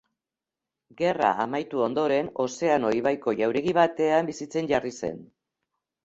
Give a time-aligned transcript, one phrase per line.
[0.99, 5.21] Gerra amaitu ondoren, Ozeano ibaiko jauregi batean bizitzen jarri zen.